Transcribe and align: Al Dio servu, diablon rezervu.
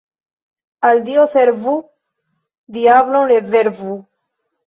Al 0.87 1.01
Dio 1.09 1.25
servu, 1.33 1.75
diablon 2.79 3.29
rezervu. 3.35 4.01